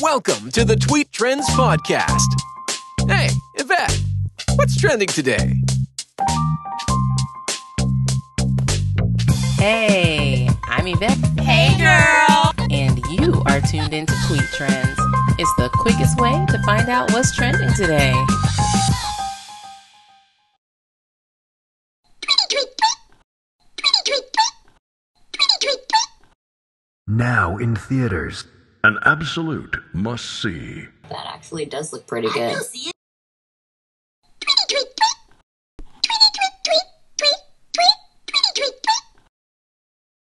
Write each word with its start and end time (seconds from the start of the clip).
Welcome 0.00 0.50
to 0.52 0.64
the 0.64 0.76
Tweet 0.76 1.12
Trends 1.12 1.46
Podcast. 1.50 2.26
Hey, 3.06 3.28
Yvette, 3.56 4.00
what's 4.54 4.80
trending 4.80 5.08
today? 5.08 5.52
Hey, 9.58 10.48
I'm 10.64 10.86
Yvette. 10.86 11.18
Hey, 11.40 11.76
girl. 11.76 12.52
And 12.70 12.98
you 13.10 13.42
are 13.46 13.60
tuned 13.60 13.92
into 13.92 14.14
Tweet 14.26 14.40
Trends. 14.54 14.98
It's 15.38 15.54
the 15.56 15.68
quickest 15.74 16.18
way 16.18 16.46
to 16.48 16.62
find 16.64 16.88
out 16.88 17.12
what's 17.12 17.36
trending 17.36 17.70
today. 17.74 18.14
Tweety 22.22 22.46
tweet 22.48 22.68
tweet! 22.78 22.96
Tweety-tweet-tweet! 23.76 24.32
Tweety-tweet-tweet! 25.32 25.92
Now 27.06 27.58
in 27.58 27.76
theaters. 27.76 28.46
An 28.82 28.98
absolute 29.04 29.76
must 29.92 30.24
see. 30.40 30.86
That 31.10 31.26
actually 31.26 31.66
does 31.66 31.92
look 31.92 32.06
pretty 32.06 32.30
good. 32.30 32.56